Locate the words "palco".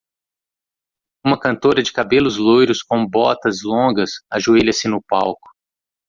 5.07-5.47